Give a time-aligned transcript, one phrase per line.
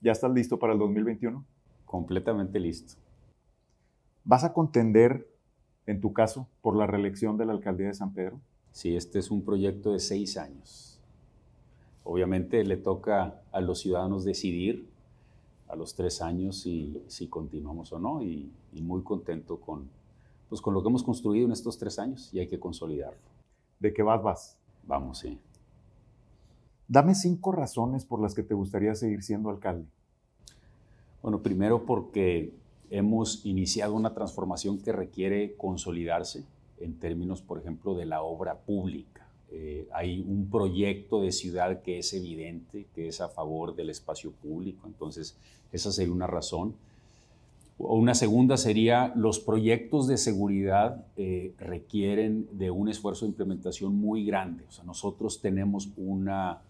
[0.00, 1.44] ¿Ya estás listo para el 2021?
[1.84, 2.94] Completamente listo.
[4.24, 5.28] ¿Vas a contender,
[5.86, 8.38] en tu caso, por la reelección de la alcaldía de San Pedro?
[8.70, 11.00] Sí, este es un proyecto de seis años.
[12.04, 14.88] Obviamente le toca a los ciudadanos decidir
[15.66, 19.88] a los tres años si, si continuamos o no y, y, muy contento con,
[20.48, 23.18] pues, con lo que hemos construido en estos tres años y hay que consolidarlo.
[23.78, 24.56] ¿De qué vas, vas?
[24.86, 25.38] Vamos, sí.
[26.90, 29.86] Dame cinco razones por las que te gustaría seguir siendo alcalde.
[31.22, 32.50] Bueno, primero porque
[32.88, 36.44] hemos iniciado una transformación que requiere consolidarse
[36.80, 39.28] en términos, por ejemplo, de la obra pública.
[39.50, 44.30] Eh, hay un proyecto de ciudad que es evidente, que es a favor del espacio
[44.30, 45.36] público, entonces
[45.72, 46.74] esa sería una razón.
[47.76, 54.24] Una segunda sería, los proyectos de seguridad eh, requieren de un esfuerzo de implementación muy
[54.24, 54.64] grande.
[54.68, 56.60] O sea, nosotros tenemos una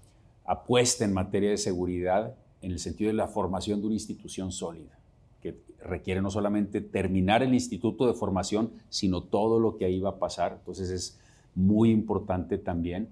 [0.48, 4.98] apuesta en materia de seguridad en el sentido de la formación de una institución sólida,
[5.42, 10.10] que requiere no solamente terminar el instituto de formación, sino todo lo que ahí va
[10.10, 10.54] a pasar.
[10.58, 11.20] Entonces es
[11.54, 13.10] muy importante también.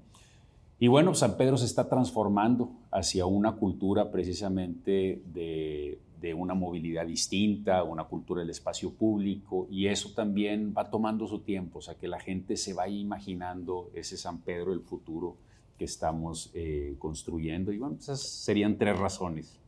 [0.78, 6.00] Y bueno, San Pedro se está transformando hacia una cultura precisamente de,
[6.36, 11.78] una movilidad distinta, una cultura del espacio público, y eso también va tomando su tiempo,
[11.78, 15.36] o sea, que la gente se vaya imaginando ese San Pedro del futuro
[15.76, 17.72] que estamos eh, construyendo.
[17.72, 19.58] Y bueno, esas serían tres razones.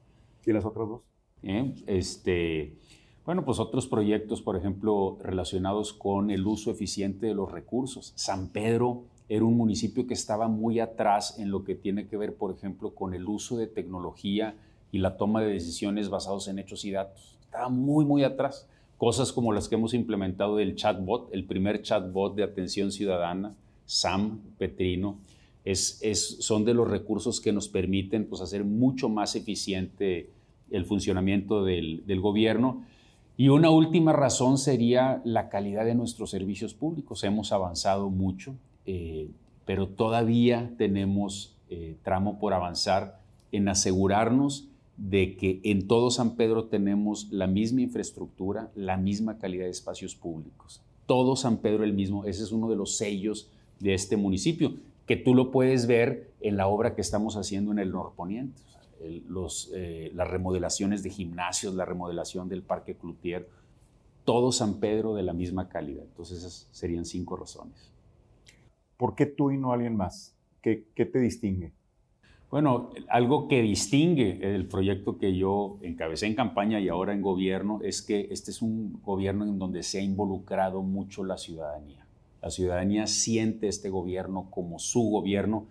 [0.45, 1.03] ¿Y las otras dos?
[1.43, 1.75] ¿Eh?
[1.87, 2.77] Este,
[3.25, 8.13] bueno, pues otros proyectos, por ejemplo, relacionados con el uso eficiente de los recursos.
[8.17, 12.35] San Pedro era un municipio que estaba muy atrás en lo que tiene que ver,
[12.35, 14.57] por ejemplo, con el uso de tecnología
[14.91, 17.37] y la toma de decisiones basados en hechos y datos.
[17.43, 18.67] Estaba muy, muy atrás.
[18.97, 24.41] Cosas como las que hemos implementado del chatbot, el primer chatbot de atención ciudadana, Sam
[24.59, 25.19] Petrino,
[25.73, 30.31] es, son de los recursos que nos permiten pues, hacer mucho más eficiente
[30.71, 32.85] el funcionamiento del, gobierno.
[33.37, 37.23] Y una última razón sería la calidad de nuestros servicios públicos.
[37.23, 38.55] Hemos avanzado mucho,
[38.87, 39.29] eh,
[39.65, 43.21] pero todavía tenemos eh, tramo por avanzar
[43.53, 49.67] en asegurarnos de que en todo San Pedro tenemos la misma infraestructura, la misma calidad
[49.67, 50.83] de espacios públicos.
[51.07, 54.75] Todo San Pedro el mismo, ese es uno de los sellos de este municipio
[55.09, 58.63] que tú lo puedes ver en la obra que estamos haciendo en el norponiente.
[59.29, 63.49] los, eh, las remodelaciones de gimnasios, la remodelación del Parque Cloutier,
[64.25, 66.05] todo San Pedro de la misma calidad.
[66.05, 67.91] Entonces esas serían cinco razones.
[68.97, 70.37] ¿Por qué tú y no alguien más?
[70.61, 71.73] ¿Qué, qué te distingue?
[72.51, 77.81] Bueno, algo que distingue el proyecto que yo encabecé en campaña y ahora en gobierno
[77.83, 82.08] es que este es un gobierno en donde se ha involucrado mucho la ciudadanía.
[82.43, 85.67] La ciudadanía siente este gobierno como su gobierno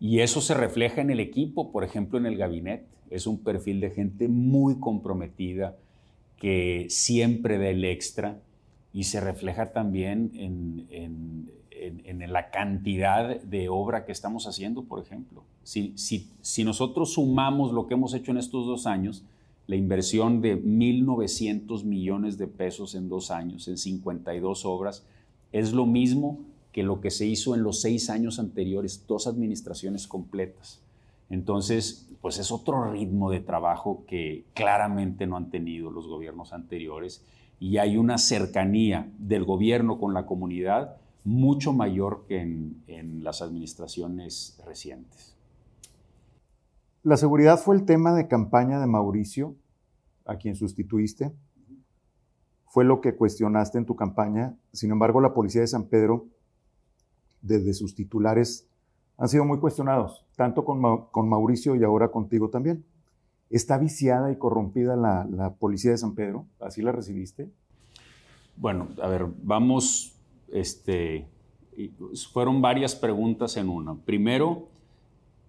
[0.00, 2.86] y eso se refleja en el equipo, por ejemplo, en el gabinete.
[3.10, 5.76] Es un perfil de gente muy comprometida
[6.38, 8.40] que siempre da el extra
[8.92, 11.50] y se refleja también en,
[12.32, 15.44] la cantidad de obra que estamos haciendo, por ejemplo.
[15.64, 19.24] Si, nosotros sumamos lo que hemos hecho en estos dos años,
[19.66, 25.06] la inversión de 1.900 millones de pesos en dos años, en 52 obras,
[25.52, 26.38] es lo mismo
[26.72, 30.80] que lo que se hizo en los seis años anteriores, dos administraciones completas.
[31.28, 37.24] Entonces, pues es otro ritmo de trabajo que claramente no han tenido los gobiernos anteriores
[37.58, 43.42] y hay una cercanía del gobierno con la comunidad mucho mayor que en, en las
[43.42, 45.36] administraciones recientes.
[47.02, 49.56] La seguridad fue el tema de campaña de Mauricio,
[50.24, 51.32] a quien sustituiste
[52.70, 54.54] fue lo que cuestionaste en tu campaña.
[54.72, 56.26] Sin embargo, la policía de San Pedro,
[57.42, 58.68] desde sus titulares,
[59.18, 62.84] han sido muy cuestionados, tanto con, Mauricio y ahora contigo también.
[63.50, 66.46] ¿Está viciada y corrompida la, policía de San Pedro?
[66.60, 67.50] ¿Así la recibiste?
[68.56, 70.14] Bueno, a ver, vamos,
[70.52, 71.26] este,
[72.32, 73.96] fueron varias preguntas en una.
[73.96, 74.68] Primero,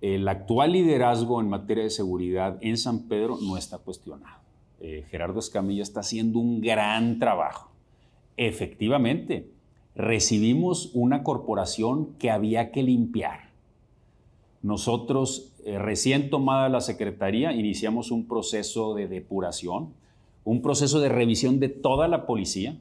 [0.01, 4.41] el actual liderazgo en materia de seguridad en San Pedro no está cuestionado.
[4.83, 7.69] Eh, Gerardo Escamilla está haciendo un gran trabajo.
[8.36, 9.48] Efectivamente,
[9.94, 13.51] recibimos una corporación que había que limpiar.
[14.63, 19.94] Nosotros, eh, recién tomada la Secretaría, iniciamos un proceso de depuración,
[20.44, 22.75] un proceso de revisión de toda la policía.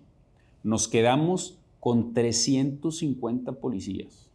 [0.63, 4.31] Nos quedamos con 350 policías.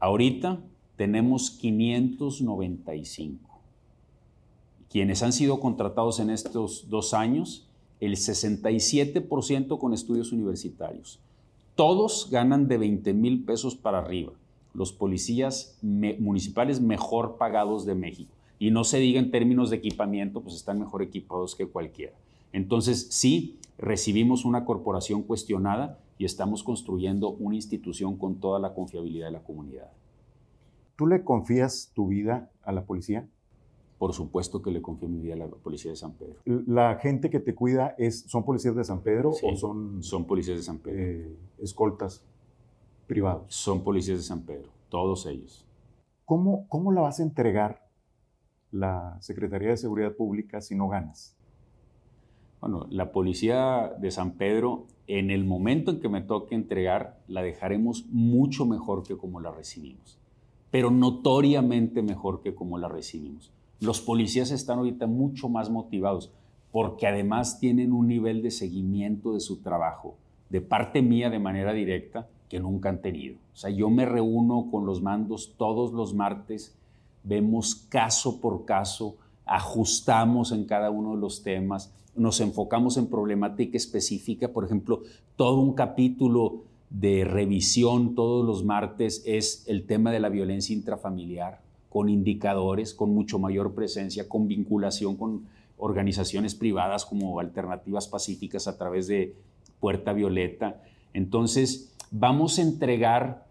[0.00, 0.60] Ahorita
[0.96, 3.45] tenemos 595
[4.96, 7.68] quienes han sido contratados en estos dos años,
[8.00, 11.20] el 67% con estudios universitarios.
[11.74, 14.32] Todos ganan de 20 mil pesos para arriba.
[14.72, 18.32] Los policías municipales mejor pagados de México.
[18.58, 22.14] Y no se diga en términos de equipamiento, pues están mejor equipados que cualquiera.
[22.54, 29.26] Entonces, sí, recibimos una corporación cuestionada y estamos construyendo una institución con toda la confiabilidad
[29.26, 29.90] de la comunidad.
[30.96, 33.28] ¿Tú le confías tu vida a la policía?
[33.98, 36.36] Por supuesto que le confío mi vida a la policía de San Pedro.
[36.44, 40.02] ¿La gente que te cuida es, son policías de San Pedro o son...
[40.02, 41.00] Son policías de San Pedro.
[41.00, 42.22] Eh, escoltas
[43.06, 43.54] privados.
[43.54, 45.64] Son policías de San Pedro, todos ellos.
[46.26, 47.88] ¿Cómo, ¿Cómo la vas a entregar
[48.70, 51.36] la Secretaría de Seguridad Pública si no ganas?
[52.60, 57.42] Bueno, la policía de San Pedro, en el momento en que me toque entregar, la
[57.42, 60.18] dejaremos mucho mejor que como la recibimos,
[60.70, 63.52] pero notoriamente mejor que como la recibimos.
[63.80, 66.32] Los policías están ahorita mucho más motivados
[66.72, 70.16] porque además tienen un nivel de seguimiento de su trabajo,
[70.50, 73.36] de parte mía de manera directa, que nunca han tenido.
[73.54, 76.76] O sea, yo me reúno con los mandos todos los martes,
[77.24, 83.76] vemos caso por caso, ajustamos en cada uno de los temas, nos enfocamos en problemática
[83.76, 85.02] específica, por ejemplo,
[85.36, 91.60] todo un capítulo de revisión todos los martes es el tema de la violencia intrafamiliar,
[91.96, 95.46] con indicadores, con mucho mayor presencia, con vinculación con
[95.78, 99.34] organizaciones privadas como Alternativas Pacíficas a través de
[99.80, 100.82] Puerta Violeta.
[101.14, 103.46] Entonces, vamos a entregar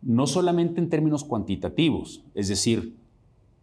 [0.00, 2.96] no solamente en términos cuantitativos, es decir,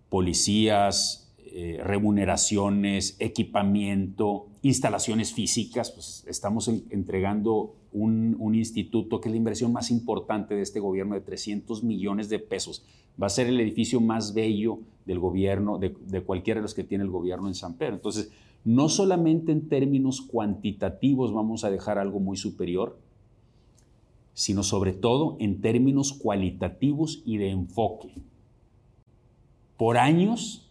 [0.09, 1.22] policías,
[1.55, 9.91] eh, remuneraciones, equipamiento, instalaciones físicas, pues estamos entregando un, instituto que es la inversión más
[9.91, 12.83] importante de este gobierno de 300 millones de pesos.
[13.21, 16.83] Va a ser el edificio más bello del gobierno, de, de cualquiera de los que
[16.83, 17.93] tiene el gobierno en San Pedro.
[17.93, 18.31] Entonces,
[18.65, 22.97] no solamente en términos cuantitativos vamos a dejar algo muy superior,
[24.33, 28.09] sino sobre todo en términos cualitativos y de enfoque.
[29.77, 30.63] Por años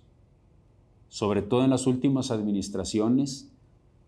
[1.12, 3.52] sobre todo en las últimas administraciones,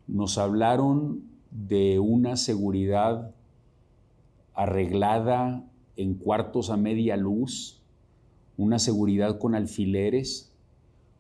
[0.07, 3.35] nos hablaron de una seguridad
[4.55, 5.63] arreglada
[5.99, 7.83] en cuartos a media luz,
[8.57, 10.51] una seguridad con alfileres,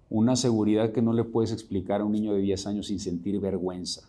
[0.08, 3.38] una seguridad que no le puedes explicar a un niño de 10 años sin sentir
[3.38, 4.08] vergüenza.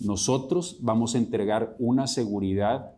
[0.00, 2.90] Nosotros vamos a entregar una seguridad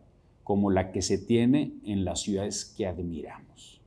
[0.43, 3.79] como la que se tiene en las ciudades que admiramos.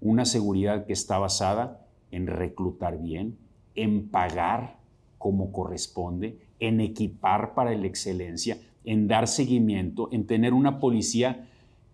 [0.00, 3.36] Una seguridad que está basada en reclutar bien,
[3.74, 4.78] en pagar
[5.18, 11.46] como corresponde, en equipar para la excelencia, en dar seguimiento, en tener una policía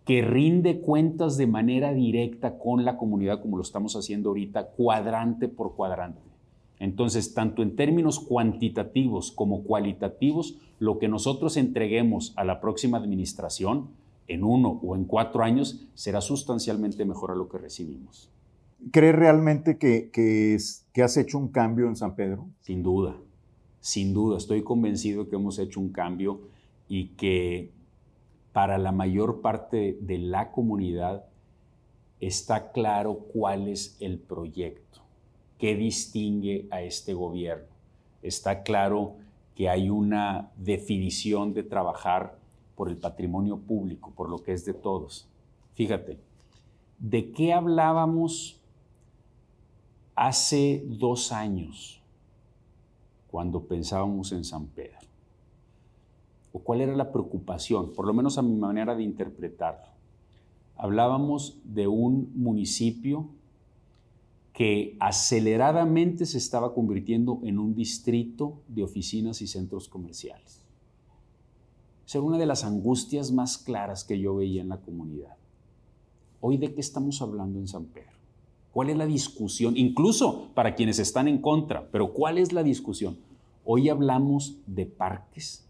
[0.05, 5.49] que rinde cuentas de manera directa con la comunidad como lo estamos haciendo ahorita, cuadrante
[5.49, 6.21] por cuadrante.
[6.79, 13.89] Entonces, tanto en términos cuantitativos como cualitativos, lo que nosotros entreguemos a la próxima administración
[14.29, 18.31] en uno o en cuatro años será sustancialmente mejor a lo que recibimos.
[18.93, 22.47] ¿Crees realmente que, que, has hecho un cambio en San Pedro?
[22.61, 23.17] Sin duda,
[23.81, 24.37] sin duda.
[24.37, 26.43] Estoy convencido que hemos hecho un cambio
[26.89, 27.73] y que
[28.53, 31.25] para la mayor parte de la comunidad
[32.21, 35.01] está claro cuál es el proyecto,
[35.59, 37.67] qué distingue a este gobierno.
[38.23, 39.17] Está claro
[39.55, 42.39] que hay una definición de trabajar
[42.77, 45.29] por el patrimonio público, por lo que es de todos.
[45.75, 46.19] Fíjate,
[46.99, 48.61] ¿de qué hablábamos
[50.17, 52.01] hace dos años,
[53.31, 54.99] cuando pensábamos en San Pedro?
[56.53, 57.93] ¿O cuál era la preocupación?
[57.93, 59.89] Por lo menos a mi manera de interpretarlo.
[60.77, 63.29] Hablábamos de un municipio
[64.55, 70.63] que aceleradamente se estaba convirtiendo en un distrito de oficinas y centros comerciales.
[72.07, 75.37] Esa era una de las angustias más claras que yo veía en la comunidad.
[76.41, 78.17] Hoy de qué estamos hablando en San Pedro?
[78.77, 79.75] ¿Cuál es la discusión?
[79.79, 83.17] Incluso para quienes están en contra, pero ¿cuál es la discusión?
[83.65, 85.67] Hoy hablamos de parques,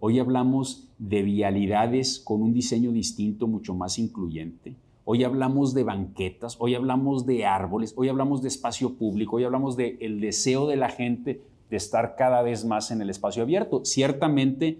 [0.00, 4.74] hoy hablamos de vialidades con un diseño distinto, mucho más incluyente.
[5.04, 9.76] Hoy hablamos de banquetas, hoy hablamos de árboles, hoy hablamos de espacio público, hoy hablamos
[9.76, 13.84] del el deseo de la gente de estar cada vez más en el espacio abierto.
[13.84, 14.78] Ciertamente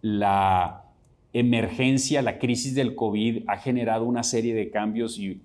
[0.00, 0.86] la
[1.34, 5.42] emergencia, la crisis del COVID ha generado una serie de cambios y,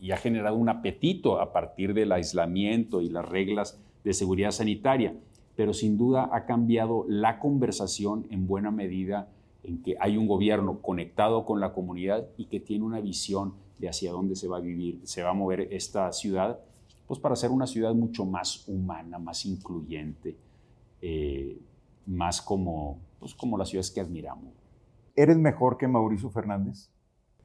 [0.00, 5.14] y ha generado un apetito a partir del aislamiento y las reglas de seguridad sanitaria,
[5.56, 9.28] pero sin duda ha cambiado la conversación en buena medida
[9.64, 13.88] en que hay un gobierno conectado con la comunidad y que tiene una visión de
[13.88, 16.60] hacia dónde se va a vivir, se va a mover esta ciudad,
[17.06, 20.36] pues para ser una ciudad mucho más humana, más incluyente,
[21.00, 21.58] eh,
[22.06, 24.52] más como, pues como las ciudades que admiramos.
[25.16, 26.88] ¿Eres mejor que Mauricio Fernández?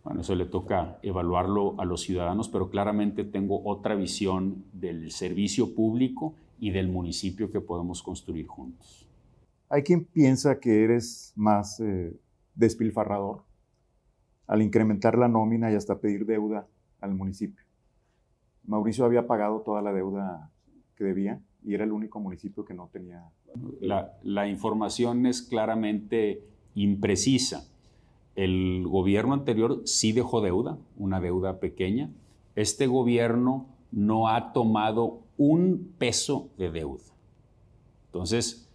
[0.03, 5.73] Bueno, eso le toca evaluarlo a los ciudadanos, pero claramente tengo otra visión del servicio
[5.73, 9.07] público y del municipio que podemos construir juntos.
[9.69, 12.13] Hay quien piensa que eres más eh,
[12.55, 13.43] despilfarrador
[14.45, 16.67] al incrementar la nómina y hasta pedir deuda
[16.99, 17.63] al municipio.
[18.65, 20.51] Mauricio había pagado toda la deuda
[20.95, 23.23] que debía y era el único municipio que no tenía.
[23.79, 26.43] La, la información es claramente
[26.75, 27.69] imprecisa.
[28.35, 32.09] El gobierno anterior sí dejó deuda, una deuda pequeña.
[32.55, 37.03] Este gobierno no ha tomado un peso de deuda.
[38.07, 38.69] Entonces,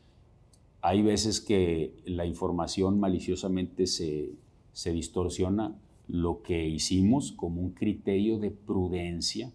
[0.80, 4.30] hay veces que la información maliciosamente se,
[4.72, 5.76] se distorsiona.
[6.06, 9.52] Lo que hicimos como un criterio de prudencia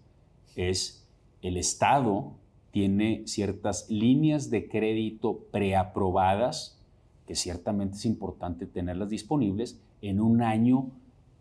[0.54, 1.04] es
[1.42, 2.32] el Estado
[2.70, 6.76] tiene ciertas líneas de crédito preaprobadas,
[7.24, 10.90] que ciertamente es importante tenerlas disponibles en un año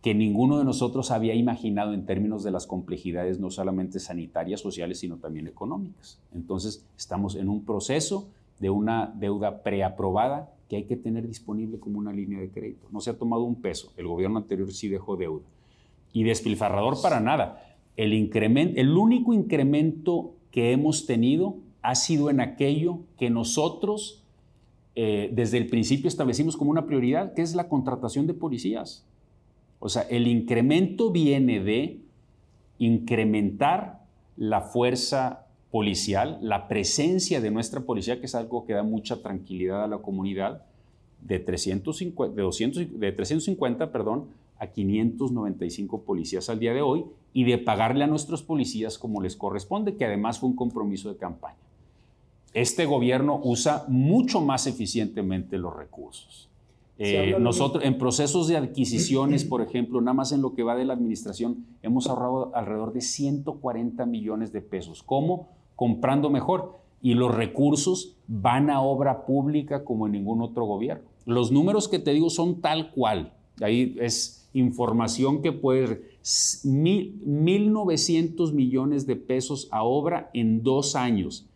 [0.02, 5.00] que ninguno de nosotros había imaginado en términos de las complejidades no solamente sanitarias, sociales,
[5.00, 6.20] sino también económicas.
[6.34, 8.28] Entonces, estamos en un proceso
[8.60, 12.88] de una deuda preaprobada que hay que tener disponible como una línea de crédito.
[12.92, 15.46] No se ha tomado un peso, el gobierno anterior sí dejó deuda.
[16.12, 17.78] Y despilfarrador para nada.
[17.96, 24.23] El, incremento, el único incremento que hemos tenido ha sido en aquello que nosotros
[24.96, 29.06] eh, desde el principio establecimos como una prioridad, que es la contratación de policías.
[29.80, 32.00] O sea, el incremento viene de
[32.78, 34.04] incrementar
[34.38, 39.84] la fuerza policial, la presencia de nuestra policía, que es algo que da mucha tranquilidad
[39.84, 40.64] a la comunidad,
[41.22, 44.28] de 350, de 200, de 350 perdón,
[44.60, 49.36] a 595 policías al día de hoy y de pagarle a nuestros policías como les
[49.36, 51.58] corresponde, que además fue un compromiso de campaña.
[52.54, 56.50] Este gobierno usa mucho más eficientemente los recursos.
[57.00, 60.86] Eh, nosotros en procesos de adquisiciones, por ejemplo, nada más en lo que va de
[60.86, 65.02] la administración, hemos ahorrado alrededor de 140 millones de pesos.
[65.02, 65.50] ¿Cómo?
[65.76, 66.78] Comprando mejor.
[67.02, 71.04] Y los recursos van a obra pública como en ningún otro gobierno.
[71.26, 73.34] Los números que te digo son tal cual.
[73.62, 81.48] Ahí es información que puede ser 1.900 millones de pesos a obra en dos años.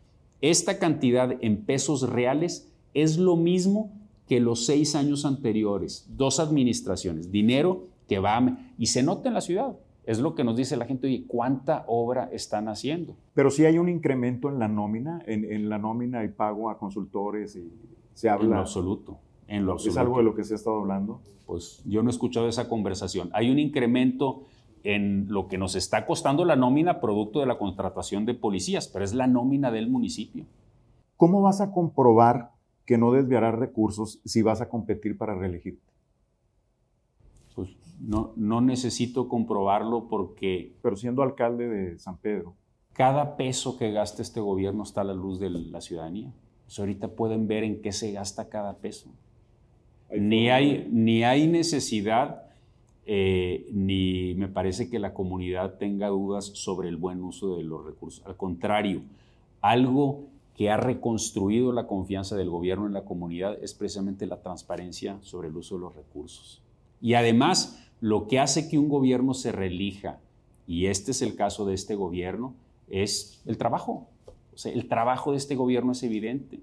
[0.50, 3.92] Esta cantidad en pesos reales es lo mismo
[4.30, 6.08] que los seis años anteriores.
[6.16, 9.76] Dos administraciones, dinero que va y se nota en la ciudad.
[10.06, 13.18] Es lo que nos dice la gente, oye, ¿cuánta obra están haciendo?
[13.34, 17.58] Pero sí hay un incremento en la nómina, en, la nómina y pago a consultores
[17.58, 17.70] y
[18.14, 18.46] se habla.
[18.46, 19.18] En lo absoluto.
[19.50, 20.00] En lo absoluto.
[20.00, 21.20] ¿Es algo de lo que se ha estado hablando?
[21.46, 23.30] Pues yo no he escuchado esa conversación.
[23.34, 24.46] Hay un incremento
[24.88, 29.04] en lo que nos está costando la nómina producto de la contratación de policías, pero
[29.04, 30.46] es la nómina del municipio.
[31.18, 32.52] ¿Cómo vas a comprobar
[32.86, 35.92] que no desviarás recursos si vas a competir para reelegirte?
[37.54, 40.78] Pues no, no necesito comprobarlo porque...
[40.82, 42.56] Pero siendo alcalde de San Pedro.
[42.94, 46.32] Cada peso que gasta este gobierno está a la luz de la ciudadanía.
[46.64, 49.10] Pues ahorita pueden ver en qué se gasta cada peso.
[50.18, 52.47] Ni hay, ni hay necesidad,
[53.10, 57.86] eh, ni me parece que la comunidad tenga dudas sobre el buen uso de los
[57.86, 58.22] recursos.
[58.26, 59.02] Al contrario,
[59.62, 60.26] algo
[60.58, 65.48] que ha reconstruido la confianza del gobierno en la comunidad es precisamente la transparencia sobre
[65.48, 66.62] el uso de los recursos.
[67.00, 70.20] Y además, lo que hace que un gobierno se relija,
[70.68, 72.56] y este es el caso de este gobierno,
[72.90, 74.08] es el trabajo.
[74.54, 76.60] O sea, el trabajo de este gobierno es evidente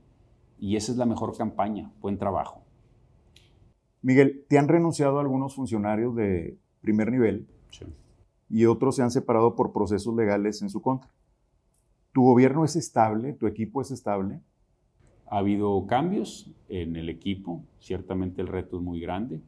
[0.60, 2.63] y esa es la mejor campaña, buen trabajo.
[4.04, 7.48] Miguel, ¿te han renunciado algunos funcionarios de primer nivel?
[7.70, 7.86] Sí.
[8.50, 11.08] Y otros se han separado por procesos legales en su contra.
[12.12, 13.32] ¿Tu gobierno es estable?
[13.32, 14.42] ¿Tu equipo es estable?
[15.26, 19.40] Ha habido cambios en el equipo, ciertamente el reto es muy grande.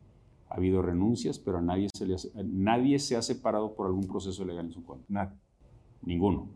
[0.48, 2.06] Ha habido renuncias, pero nadie se,
[2.42, 5.04] nadie se ha separado por algún proceso legal en su contra.
[5.10, 5.36] Nada.
[6.00, 6.48] Ninguno.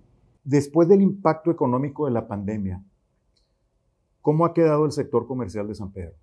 [0.42, 2.83] Después del impacto económico de la pandemia,
[4.23, 6.14] ¿cómo ha quedado el sector comercial de San Pedro?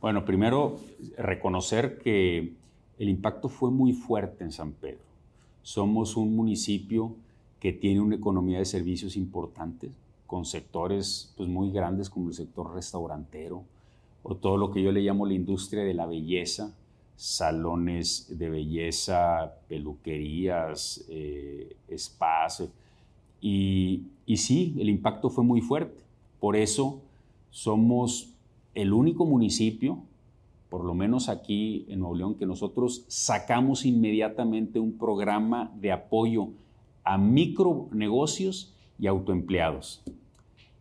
[0.00, 0.78] Bueno, primero
[1.16, 2.52] reconocer que
[2.98, 5.00] el impacto fue muy fuerte en San Pedro.
[5.62, 7.14] Somos un municipio
[7.58, 9.90] que tiene una economía de servicios importantes,
[10.26, 13.64] con sectores pues, muy grandes como el sector restaurantero,
[14.22, 16.72] o todo lo que yo le llamo la industria de la belleza,
[17.16, 22.68] salones de belleza, peluquerías, eh, spas,
[23.40, 24.04] y,
[24.36, 26.00] sí, el impacto fue muy fuerte.
[26.40, 27.00] Por eso
[27.50, 28.30] somos
[28.80, 29.98] el único municipio,
[30.70, 36.50] por lo menos aquí en Nuevo León, que nosotros sacamos inmediatamente un programa de apoyo
[37.02, 40.02] a micronegocios y autoempleados.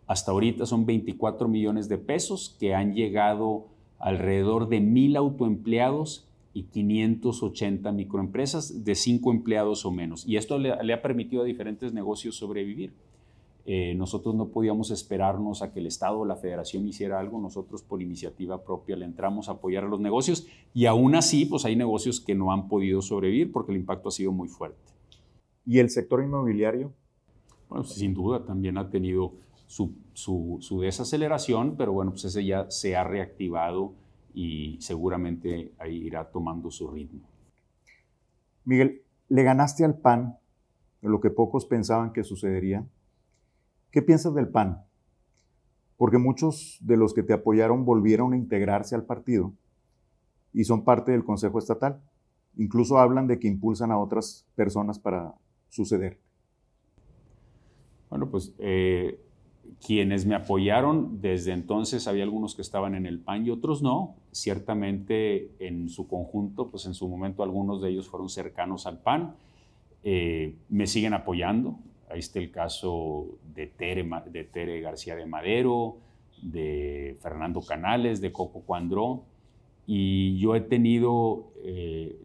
[0.05, 3.65] Hasta ahorita son 24 millones de pesos que han llegado
[3.97, 10.23] alrededor de mil autoempleados y 580 microempresas de 5 empleados o menos.
[10.27, 12.93] Y esto le, ha permitido a diferentes negocios sobrevivir.
[13.69, 17.83] Eh, nosotros no podíamos esperarnos a que el Estado o la Federación hiciera algo, nosotros
[17.83, 21.75] por iniciativa propia le entramos a apoyar a los negocios y aún así pues hay
[21.75, 24.93] negocios que no han podido sobrevivir porque el impacto ha sido muy fuerte.
[25.65, 26.93] ¿Y el sector inmobiliario?
[27.67, 29.33] Bueno, sin duda también ha tenido
[29.65, 33.95] su, su, su desaceleración, pero bueno, pues ese ya se ha reactivado
[34.33, 37.19] y seguramente ahí irá tomando su ritmo.
[38.63, 40.37] Miguel, le ganaste al PAN,
[41.01, 42.87] lo que pocos pensaban que sucedería.
[43.97, 44.85] ¿Qué piensas del PAN?
[45.97, 49.53] Porque muchos de los que te apoyaron volvieron a integrarse al partido
[50.53, 51.99] y son parte del Consejo Estatal.
[52.57, 55.33] Incluso hablan de que impulsan a otras personas para
[55.69, 56.19] suceder.
[58.11, 59.19] Bueno, pues eh,
[59.83, 64.13] quienes me apoyaron desde entonces, había algunos que estaban en el PAN y otros no.
[64.31, 69.33] Ciertamente en su conjunto, pues en su momento algunos de ellos fueron cercanos al PAN.
[70.03, 71.79] Eh, me siguen apoyando.
[72.09, 75.97] Ahí está el caso de Tere, de Tere García de Madero,
[76.41, 79.23] de Fernando Canales, de Coco Cuandró.
[79.85, 82.19] Y yo he tenido eh,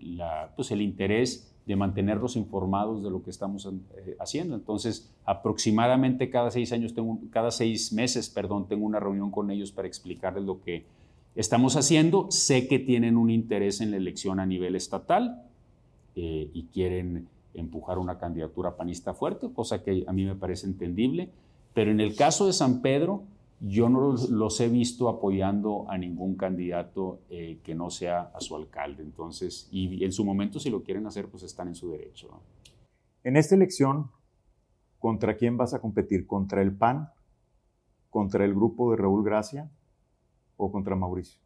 [0.56, 4.56] pues el interés de mantenerlos informados de lo que estamos eh, haciendo.
[4.56, 9.70] Entonces, aproximadamente cada seis años, tengo, cada seis meses, perdón, tengo una reunión con ellos
[9.70, 10.84] para explicarles lo que
[11.36, 12.30] estamos haciendo.
[12.30, 15.44] Sé que tienen un interés en la elección a nivel estatal
[16.16, 21.30] eh, y quieren empujar una candidatura panista fuerte, cosa que a mí me parece entendible.
[21.74, 23.24] Pero en el caso de San Pedro,
[23.60, 28.56] yo no los, he visto apoyando a ningún candidato eh, que no sea a su
[28.56, 29.02] alcalde.
[29.02, 32.28] Entonces, y en su momento, si lo quieren hacer, pues están en su derecho.
[33.22, 34.10] En esta elección,
[34.98, 36.26] ¿contra quién vas a competir?
[36.26, 37.10] ¿Contra el PAN?
[38.10, 39.70] ¿Contra el grupo de Raúl Gracia?
[40.56, 41.40] ¿O contra Mauricio?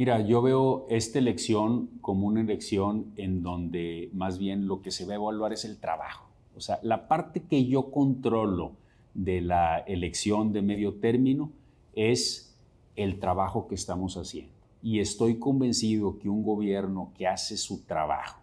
[0.00, 5.04] Mira, yo veo esta elección como una elección en donde más bien lo que se
[5.04, 6.24] va a evaluar es el trabajo.
[6.56, 8.72] O sea, la parte que yo controlo,
[9.12, 11.52] de la elección de medio término
[11.92, 12.56] es
[12.96, 14.54] el trabajo que estamos haciendo.
[14.82, 18.40] Y estoy convencido que un gobierno que hace su trabajo,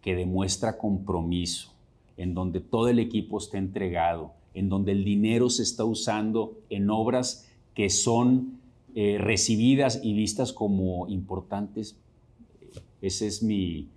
[0.00, 1.74] que demuestra compromiso,
[2.16, 6.88] en donde todo el equipo está entregado, en donde el dinero se está usando en
[6.88, 8.55] obras que son
[8.98, 11.98] eh, recibidas y vistas como importantes,
[13.02, 13.90] esa es mi,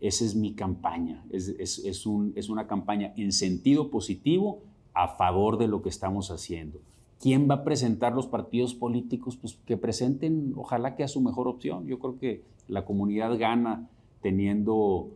[0.00, 1.24] esa es mi campaña.
[1.30, 4.58] Es, es, un, es una campaña en sentido positivo
[4.92, 6.80] a favor de lo que estamos haciendo.
[7.20, 9.36] ¿Quién va a presentar los partidos políticos?
[9.36, 11.86] Pues que presenten, ojalá que a su mejor opción.
[11.86, 13.88] Yo creo que la comunidad gana
[14.20, 15.10] teniendo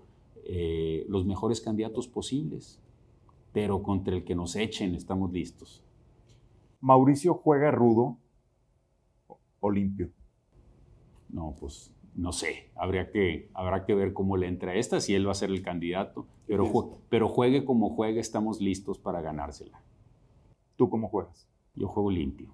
[0.45, 2.79] eh, los mejores candidatos posibles,
[3.53, 5.83] pero contra el que nos echen estamos listos.
[6.81, 8.17] ¿Mauricio juega rudo
[9.61, 10.11] o limpio?
[11.29, 15.15] No, pues no sé, habría que, habrá que ver cómo le entra a esta, si
[15.15, 19.81] él va a ser el candidato, pero, pero juegue como juegue, estamos listos para ganársela.
[20.77, 21.49] ¿Tú cómo juegas?
[21.75, 22.49] Yo juego limpio.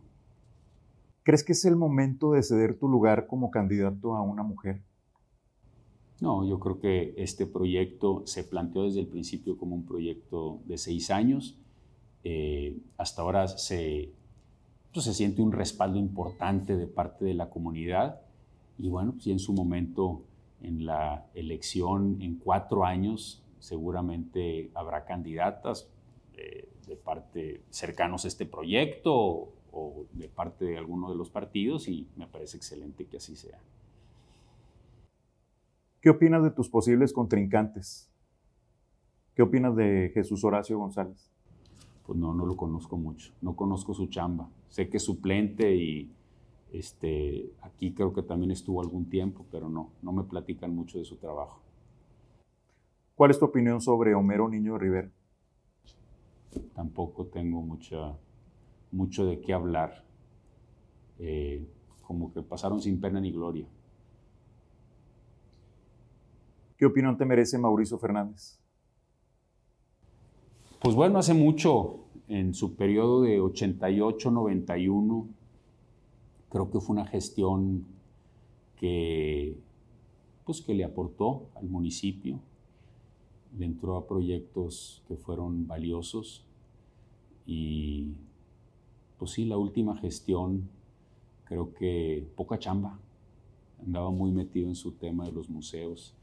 [1.23, 4.83] ¿Crees que es el momento de ceder tu lugar como candidato a una mujer?
[6.21, 10.77] No, yo creo que este proyecto se planteó desde el principio como un proyecto de
[10.77, 11.59] seis años.
[12.23, 14.13] Eh, hasta ahora se,
[14.95, 18.21] pues, se siente un respaldo importante de parte de la comunidad
[18.79, 20.23] y bueno, si en su momento
[20.63, 25.89] en la elección en cuatro años seguramente habrá candidatas
[26.37, 31.29] eh, de parte cercanos a este proyecto o, o de parte de alguno de los
[31.29, 33.59] partidos y me parece excelente que así sea.
[36.01, 38.11] ¿Qué opinas de tus posibles contrincantes?
[39.35, 41.35] ¿Qué opinas de Jesús Horacio González?
[42.07, 43.33] Pues no, no lo conozco mucho.
[43.41, 44.49] No conozco su chamba.
[44.69, 46.11] Sé que es suplente y
[46.73, 51.05] este, aquí creo que también estuvo algún tiempo, pero no, no me platican mucho de
[51.05, 51.61] su trabajo.
[53.15, 55.09] ¿Cuál es tu opinión sobre Homero Niño Rivera?
[56.75, 58.17] Tampoco tengo mucha,
[58.91, 60.05] mucho de qué hablar.
[61.21, 61.65] Eh,
[62.03, 63.67] como que pasaron sin pena ni gloria.
[66.77, 68.59] ¿Qué opinión te merece Mauricio Fernández?
[70.85, 75.29] Pues bueno, hace mucho, en su periodo de 88-91,
[76.51, 77.87] Creo que fue una gestión
[78.77, 79.57] que,
[80.45, 82.39] pues, que le aportó al municipio,
[83.59, 86.45] le entró a proyectos que fueron valiosos
[87.47, 88.13] y,
[89.19, 90.69] pues sí, la última gestión,
[91.47, 92.99] creo que poca chamba,
[93.81, 96.15] andaba muy metido en su tema de los museos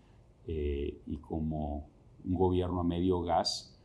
[0.45, 1.87] eh, y como
[2.23, 3.75] un gobierno a medio gas,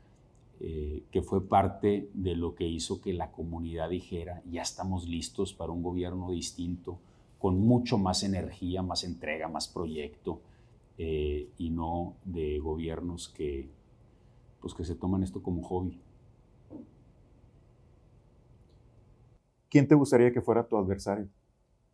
[0.61, 5.53] eh, que fue parte de lo que hizo que la comunidad dijera, ya estamos listos
[5.55, 6.99] para un gobierno distinto,
[7.39, 10.41] con mucho más energía, más entrega, más proyecto.
[10.99, 13.69] eh, y no de gobiernos que,
[14.61, 16.01] pues que se toman esto como hobby.
[19.69, 21.29] ¿Quién te gustaría que fuera tu adversario?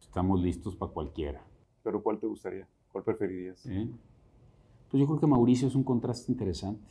[0.00, 1.42] Estamos listos para cualquiera.
[1.82, 2.68] ¿Pero cuál te gustaría?
[2.92, 3.64] ¿Cuál preferirías?
[4.90, 6.86] Pues yo creo que Mauricio es un contraste interesante.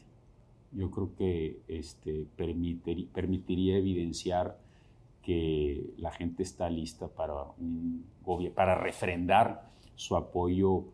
[0.74, 4.58] Yo creo que este, permitiría evidenciar
[5.22, 8.06] que la gente está lista para, un,
[8.56, 10.86] para refrendar su apoyo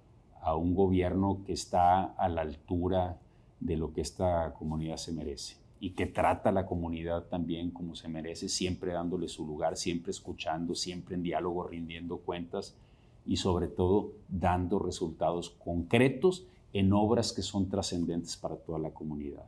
[0.42, 3.18] a un gobierno que está a la altura
[3.60, 7.96] de lo que esta comunidad se merece y que trata a la comunidad también como
[7.96, 12.76] se merece, siempre dándole su lugar, siempre escuchando, siempre en diálogo, rindiendo cuentas
[13.26, 19.46] y sobre todo dando resultados concretos en obras que son trascendentes para toda la comunidad.